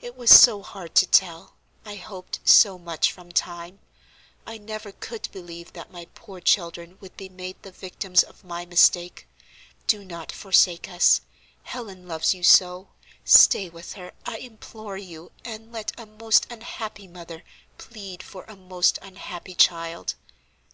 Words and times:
It 0.00 0.16
was 0.16 0.30
so 0.30 0.62
hard 0.62 0.94
to 0.94 1.06
tell; 1.06 1.54
I 1.84 1.96
hoped 1.96 2.40
so 2.48 2.78
much 2.78 3.12
from 3.12 3.30
time; 3.30 3.80
I 4.46 4.56
never 4.56 4.90
could 4.90 5.28
believe 5.32 5.74
that 5.74 5.90
my 5.92 6.06
poor 6.14 6.40
children 6.40 6.96
would 7.02 7.14
be 7.18 7.28
made 7.28 7.62
the 7.62 7.72
victims 7.72 8.22
of 8.22 8.42
my 8.42 8.64
mistake. 8.64 9.28
Do 9.86 10.02
not 10.02 10.32
forsake 10.32 10.88
us: 10.88 11.20
Helen 11.64 12.08
loves 12.08 12.32
you 12.32 12.42
so. 12.42 12.88
Stay 13.26 13.68
with 13.68 13.92
her, 13.92 14.12
I 14.24 14.38
implore 14.38 14.96
you, 14.96 15.30
and 15.44 15.70
let 15.72 15.92
a 16.00 16.06
most 16.06 16.46
unhappy 16.50 17.06
mother 17.06 17.44
plead 17.76 18.22
for 18.22 18.44
a 18.44 18.56
most 18.56 18.98
unhappy 19.02 19.54
child." 19.54 20.14